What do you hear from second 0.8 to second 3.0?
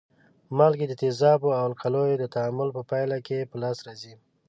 د تیزابو او القلیو د تعامل په